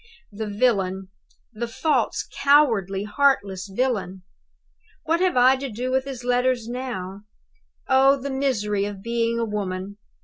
"The 0.31 0.47
villain 0.47 1.09
the 1.53 1.67
false, 1.67 2.27
cowardly, 2.39 3.03
heartless 3.03 3.67
villain 3.71 4.23
what 5.03 5.19
have 5.19 5.37
I 5.37 5.55
to 5.57 5.69
do 5.69 5.91
with 5.91 6.05
his 6.05 6.23
letters 6.23 6.67
now? 6.67 7.21
Oh, 7.87 8.19
the 8.19 8.31
misery 8.31 8.85
of 8.85 9.03
being 9.03 9.37
a 9.37 9.45
woman! 9.45 9.99